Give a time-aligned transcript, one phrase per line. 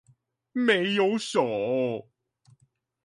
[0.53, 2.09] 沒有手